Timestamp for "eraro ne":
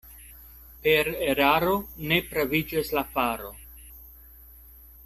1.33-2.19